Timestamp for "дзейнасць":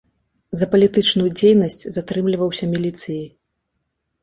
1.39-1.83